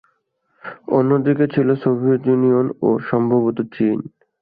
[0.91, 3.97] অন্যদিকে ছিল Soviet Union ও সম্ভবতঃ চীন।